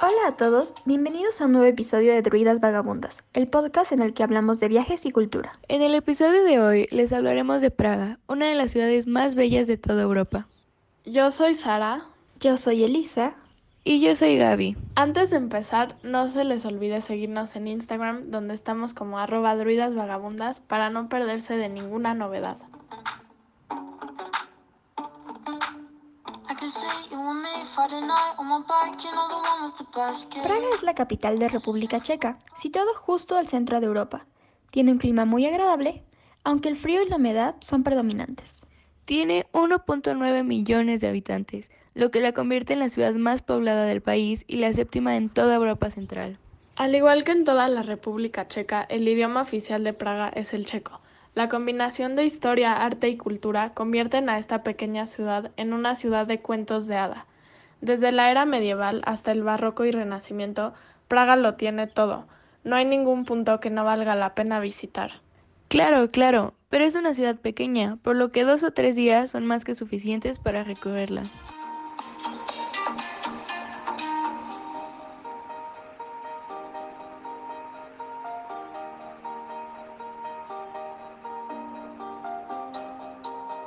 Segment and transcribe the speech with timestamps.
[0.00, 4.14] Hola a todos, bienvenidos a un nuevo episodio de Druidas Vagabundas, el podcast en el
[4.14, 5.58] que hablamos de viajes y cultura.
[5.68, 9.66] En el episodio de hoy les hablaremos de Praga, una de las ciudades más bellas
[9.66, 10.46] de toda Europa.
[11.04, 12.04] Yo soy Sara.
[12.40, 13.34] Yo soy Elisa.
[13.82, 14.76] Y yo soy Gaby.
[14.94, 20.60] Antes de empezar, no se les olvide seguirnos en Instagram, donde estamos como arroba druidasvagabundas,
[20.60, 22.58] para no perderse de ninguna novedad.
[30.42, 34.26] Praga es la capital de República Checa, situado justo al centro de Europa.
[34.72, 36.02] Tiene un clima muy agradable,
[36.42, 38.66] aunque el frío y la humedad son predominantes.
[39.04, 44.02] Tiene 1.9 millones de habitantes, lo que la convierte en la ciudad más poblada del
[44.02, 46.36] país y la séptima en toda Europa Central.
[46.74, 50.66] Al igual que en toda la República Checa, el idioma oficial de Praga es el
[50.66, 51.00] checo.
[51.36, 56.26] La combinación de historia, arte y cultura convierten a esta pequeña ciudad en una ciudad
[56.26, 57.26] de cuentos de hada.
[57.80, 60.74] Desde la era medieval hasta el barroco y renacimiento,
[61.06, 62.26] Praga lo tiene todo.
[62.64, 65.22] No hay ningún punto que no valga la pena visitar.
[65.68, 69.46] Claro, claro, pero es una ciudad pequeña, por lo que dos o tres días son
[69.46, 71.24] más que suficientes para recorrerla.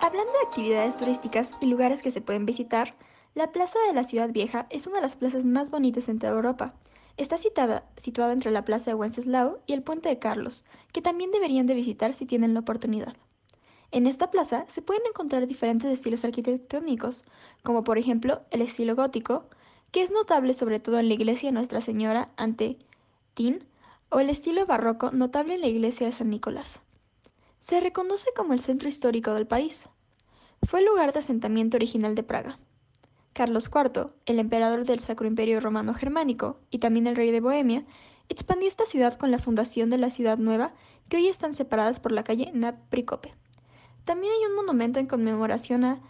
[0.00, 2.94] Hablando de actividades turísticas y lugares que se pueden visitar,
[3.36, 6.32] la Plaza de la Ciudad Vieja es una de las plazas más bonitas en toda
[6.32, 6.72] Europa.
[7.18, 11.66] Está situada entre la Plaza de Wenceslao y el Puente de Carlos, que también deberían
[11.66, 13.14] de visitar si tienen la oportunidad.
[13.90, 17.24] En esta plaza se pueden encontrar diferentes estilos arquitectónicos,
[17.62, 19.44] como por ejemplo el estilo gótico,
[19.90, 22.78] que es notable sobre todo en la iglesia Nuestra Señora ante
[23.34, 23.66] Tin,
[24.08, 26.80] o el estilo barroco notable en la iglesia de San Nicolás.
[27.58, 29.90] Se reconoce como el centro histórico del país.
[30.62, 32.58] Fue el lugar de asentamiento original de Praga.
[33.36, 37.84] Carlos IV, el emperador del Sacro Imperio Romano Germánico y también el rey de Bohemia,
[38.30, 40.72] expandió esta ciudad con la fundación de la ciudad nueva,
[41.10, 43.34] que hoy están separadas por la calle Napricope.
[44.06, 46.00] También hay un monumento en conmemoración a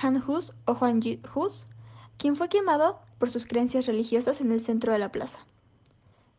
[0.00, 1.02] Han Hus o Juan
[1.34, 1.66] Hus,
[2.16, 5.40] quien fue quemado por sus creencias religiosas en el centro de la plaza.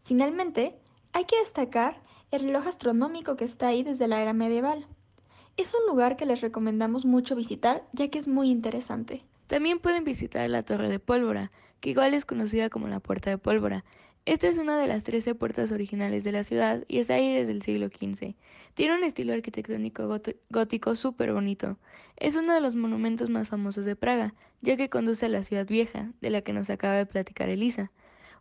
[0.05, 0.75] Finalmente,
[1.13, 4.87] hay que destacar el reloj astronómico que está ahí desde la era medieval.
[5.55, 9.23] Es un lugar que les recomendamos mucho visitar ya que es muy interesante.
[9.49, 13.39] También pueden visitar la Torre de Pólvora, que igual es conocida como la Puerta de
[13.39, 13.83] Pólvora.
[14.25, 17.53] Esta es una de las 13 puertas originales de la ciudad y está ahí desde
[17.53, 18.35] el siglo XV.
[18.75, 20.07] Tiene un estilo arquitectónico
[20.51, 21.79] gótico súper bonito.
[22.15, 25.65] Es uno de los monumentos más famosos de Praga, ya que conduce a la ciudad
[25.65, 27.91] vieja, de la que nos acaba de platicar Elisa.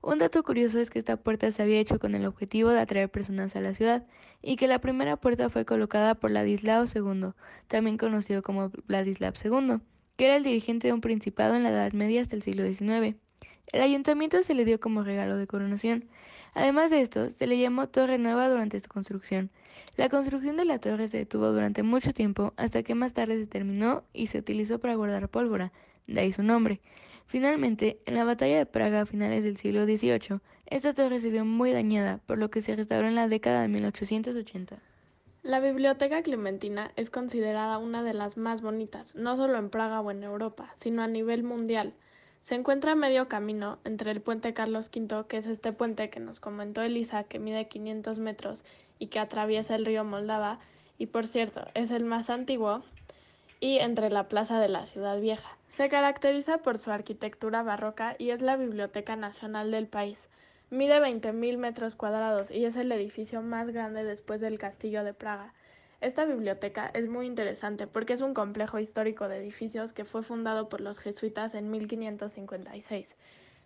[0.02, 3.10] Un dato curioso es que esta puerta se había hecho con el objetivo de atraer
[3.10, 4.06] personas a la ciudad
[4.42, 7.30] y que la primera puerta fue colocada por Ladislao II,
[7.66, 9.80] también conocido como Vladislav II,
[10.18, 13.16] que era el dirigente de un principado en la Edad Media hasta el siglo XIX.
[13.72, 16.06] El ayuntamiento se le dio como regalo de coronación.
[16.54, 19.48] Además de esto, se le llamó Torre Nueva durante su construcción.
[19.96, 23.46] La construcción de la torre se detuvo durante mucho tiempo hasta que más tarde se
[23.46, 25.72] terminó y se utilizó para guardar pólvora,
[26.08, 26.80] de ahí su nombre.
[27.26, 31.44] Finalmente, en la batalla de Praga a finales del siglo XVIII, esta torre se vio
[31.44, 34.82] muy dañada, por lo que se restauró en la década de 1880.
[35.48, 40.10] La Biblioteca Clementina es considerada una de las más bonitas, no solo en Praga o
[40.10, 41.94] en Europa, sino a nivel mundial.
[42.42, 46.20] Se encuentra a medio camino entre el puente Carlos V, que es este puente que
[46.20, 48.62] nos comentó Elisa, que mide 500 metros
[48.98, 50.58] y que atraviesa el río Moldava,
[50.98, 52.82] y por cierto, es el más antiguo,
[53.58, 55.56] y entre la Plaza de la Ciudad Vieja.
[55.70, 60.18] Se caracteriza por su arquitectura barroca y es la biblioteca nacional del país.
[60.70, 65.54] Mide 20.000 metros cuadrados y es el edificio más grande después del Castillo de Praga.
[66.02, 70.68] Esta biblioteca es muy interesante porque es un complejo histórico de edificios que fue fundado
[70.68, 73.16] por los jesuitas en 1556.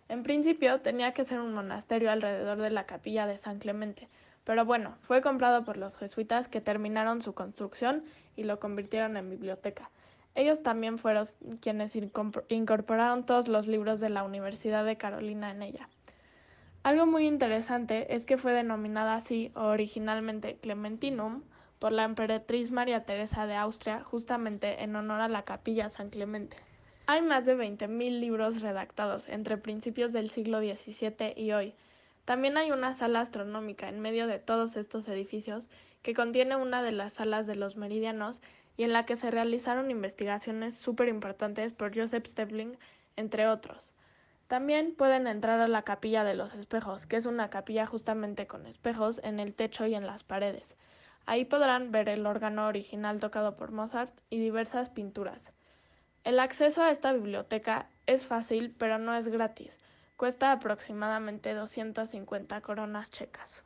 [0.07, 4.07] En principio tenía que ser un monasterio alrededor de la capilla de San Clemente,
[4.45, 8.05] pero bueno, fue comprado por los jesuitas que terminaron su construcción
[8.37, 9.89] y lo convirtieron en biblioteca.
[10.35, 11.27] Ellos también fueron
[11.59, 11.97] quienes
[12.47, 15.89] incorporaron todos los libros de la Universidad de Carolina en ella.
[16.83, 21.43] Algo muy interesante es que fue denominada así originalmente Clementinum
[21.79, 26.57] por la emperatriz María Teresa de Austria justamente en honor a la capilla San Clemente.
[27.05, 31.73] Hay más de 20.000 libros redactados entre principios del siglo XVII y hoy.
[32.25, 35.69] También hay una sala astronómica en medio de todos estos edificios
[36.01, 38.41] que contiene una de las salas de los meridianos
[38.75, 42.77] y en la que se realizaron investigaciones súper importantes por Joseph Stebling,
[43.15, 43.92] entre otros.
[44.47, 48.65] También pueden entrar a la capilla de los espejos, que es una capilla justamente con
[48.65, 50.75] espejos en el techo y en las paredes.
[51.25, 55.51] Ahí podrán ver el órgano original tocado por Mozart y diversas pinturas.
[56.23, 59.71] El acceso a esta biblioteca es fácil, pero no es gratis.
[60.17, 63.63] Cuesta aproximadamente 250 coronas checas.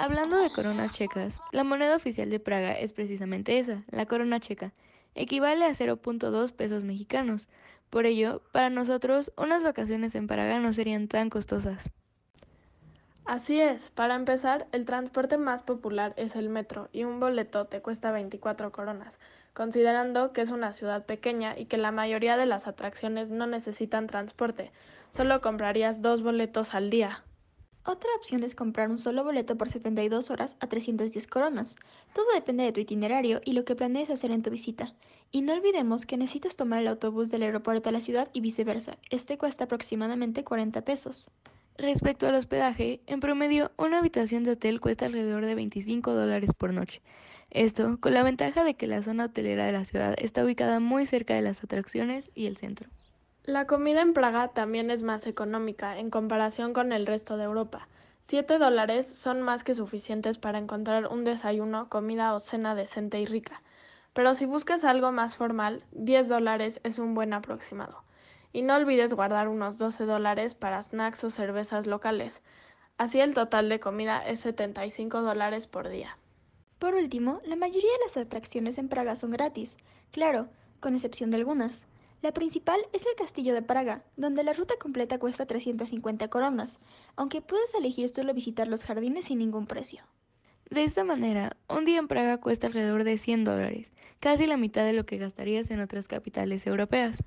[0.00, 4.72] Hablando de coronas checas, la moneda oficial de Praga es precisamente esa, la corona checa.
[5.16, 7.48] Equivale a 0.2 pesos mexicanos.
[7.90, 11.90] Por ello, para nosotros, unas vacaciones en Praga no serían tan costosas.
[13.24, 17.82] Así es, para empezar, el transporte más popular es el metro y un boleto te
[17.82, 19.18] cuesta 24 coronas,
[19.52, 24.06] considerando que es una ciudad pequeña y que la mayoría de las atracciones no necesitan
[24.06, 24.70] transporte,
[25.10, 27.24] solo comprarías dos boletos al día.
[27.90, 31.76] Otra opción es comprar un solo boleto por 72 horas a 310 coronas.
[32.12, 34.92] Todo depende de tu itinerario y lo que planees hacer en tu visita.
[35.30, 38.98] Y no olvidemos que necesitas tomar el autobús del aeropuerto a la ciudad y viceversa.
[39.08, 41.30] Este cuesta aproximadamente 40 pesos.
[41.78, 46.74] Respecto al hospedaje, en promedio una habitación de hotel cuesta alrededor de 25 dólares por
[46.74, 47.00] noche.
[47.48, 51.06] Esto con la ventaja de que la zona hotelera de la ciudad está ubicada muy
[51.06, 52.90] cerca de las atracciones y el centro.
[53.48, 57.88] La comida en Praga también es más económica en comparación con el resto de Europa.
[58.26, 63.24] 7 dólares son más que suficientes para encontrar un desayuno, comida o cena decente y
[63.24, 63.62] rica.
[64.12, 68.02] Pero si buscas algo más formal, 10 dólares es un buen aproximado.
[68.52, 72.42] Y no olvides guardar unos 12 dólares para snacks o cervezas locales.
[72.98, 76.18] Así el total de comida es 75 dólares por día.
[76.78, 79.78] Por último, la mayoría de las atracciones en Praga son gratis,
[80.12, 80.48] claro,
[80.80, 81.86] con excepción de algunas.
[82.20, 86.80] La principal es el Castillo de Praga, donde la ruta completa cuesta 350 coronas,
[87.14, 90.02] aunque puedes elegir solo visitar los jardines sin ningún precio.
[90.68, 94.84] De esta manera, un día en Praga cuesta alrededor de 100 dólares, casi la mitad
[94.84, 97.22] de lo que gastarías en otras capitales europeas.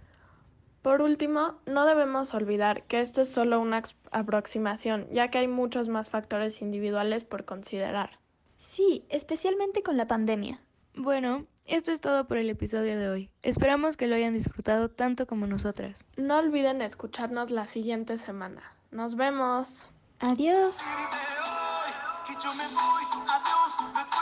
[0.82, 5.88] Por último, no debemos olvidar que esto es solo una aproximación, ya que hay muchos
[5.88, 8.20] más factores individuales por considerar.
[8.58, 10.60] Sí, especialmente con la pandemia.
[10.96, 13.30] Bueno, esto es todo por el episodio de hoy.
[13.42, 16.04] Esperamos que lo hayan disfrutado tanto como nosotras.
[16.18, 18.62] No olviden escucharnos la siguiente semana.
[18.92, 19.86] Nos vemos.
[20.20, 20.80] Adiós.
[20.80, 21.92] de hoy,
[22.28, 24.21] que yo me voy, adiós,